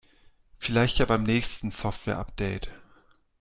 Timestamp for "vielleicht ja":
0.57-1.05